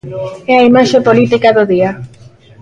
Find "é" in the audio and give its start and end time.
0.51-0.53